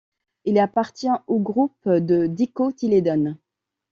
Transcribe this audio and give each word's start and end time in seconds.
Il 0.45 0.57
appartient 0.57 1.11
au 1.27 1.37
groupe 1.37 1.87
de 1.87 2.25
dicotylédone. 2.25 3.37